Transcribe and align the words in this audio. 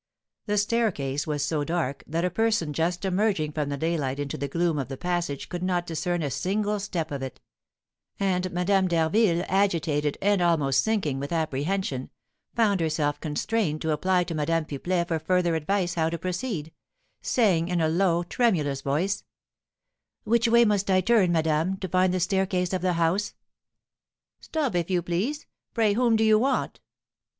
The 0.47 0.57
staircase 0.57 1.27
was 1.27 1.45
so 1.45 1.63
dark 1.63 2.03
that 2.07 2.25
a 2.25 2.31
person 2.31 2.73
just 2.73 3.05
emerging 3.05 3.51
from 3.51 3.69
the 3.69 3.77
daylight 3.77 4.17
into 4.19 4.35
the 4.35 4.47
gloom 4.47 4.79
of 4.79 4.87
the 4.87 4.97
passage 4.97 5.47
could 5.47 5.61
not 5.61 5.85
discern 5.85 6.23
a 6.23 6.31
single 6.31 6.79
step 6.79 7.11
of 7.11 7.21
it; 7.21 7.39
and 8.19 8.51
Madame 8.51 8.87
d'Harville, 8.87 9.45
agitated 9.47 10.17
and 10.19 10.41
almost 10.41 10.83
sinking 10.83 11.19
with 11.19 11.31
apprehension, 11.31 12.09
found 12.55 12.79
herself 12.79 13.19
constrained 13.19 13.79
to 13.83 13.91
apply 13.91 14.23
to 14.23 14.33
Madame 14.33 14.65
Pipelet 14.65 15.07
for 15.07 15.19
further 15.19 15.53
advice 15.53 15.93
how 15.93 16.09
to 16.09 16.17
proceed, 16.17 16.71
saying, 17.21 17.67
in 17.67 17.79
a 17.79 17.87
low, 17.87 18.23
tremulous 18.23 18.81
voice: 18.81 19.23
"Which 20.23 20.47
way 20.47 20.65
must 20.65 20.89
I 20.89 21.01
turn, 21.01 21.31
madame, 21.31 21.77
to 21.77 21.87
find 21.87 22.11
the 22.11 22.19
staircase 22.19 22.73
of 22.73 22.81
the 22.81 22.93
house?" 22.93 23.35
"Stop, 24.39 24.73
if 24.73 24.89
you 24.89 25.03
please. 25.03 25.45
Pray, 25.75 25.93
whom 25.93 26.15
do 26.15 26.23
you 26.23 26.39
want?" 26.39 26.79